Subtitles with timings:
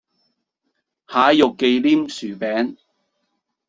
[1.05, 2.75] 蟹肉忌廉薯餅